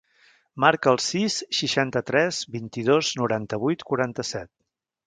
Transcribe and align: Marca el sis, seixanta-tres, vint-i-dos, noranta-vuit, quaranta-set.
Marca 0.63 0.93
el 0.95 0.99
sis, 1.07 1.35
seixanta-tres, 1.59 2.41
vint-i-dos, 2.59 3.13
noranta-vuit, 3.23 3.87
quaranta-set. 3.93 4.53